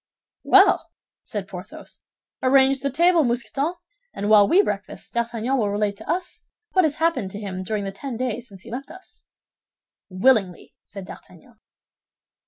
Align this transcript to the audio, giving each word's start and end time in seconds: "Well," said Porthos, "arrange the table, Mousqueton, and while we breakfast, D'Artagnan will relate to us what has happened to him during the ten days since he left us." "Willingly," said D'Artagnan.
"Well," 0.43 0.89
said 1.23 1.47
Porthos, 1.47 2.01
"arrange 2.41 2.79
the 2.79 2.89
table, 2.89 3.23
Mousqueton, 3.23 3.75
and 4.15 4.31
while 4.31 4.47
we 4.47 4.63
breakfast, 4.63 5.13
D'Artagnan 5.13 5.59
will 5.59 5.69
relate 5.69 5.97
to 5.97 6.09
us 6.09 6.41
what 6.71 6.85
has 6.85 6.95
happened 6.95 7.29
to 7.29 7.39
him 7.39 7.61
during 7.61 7.83
the 7.83 7.91
ten 7.91 8.17
days 8.17 8.47
since 8.47 8.61
he 8.63 8.71
left 8.71 8.89
us." 8.89 9.27
"Willingly," 10.09 10.73
said 10.85 11.05
D'Artagnan. 11.05 11.59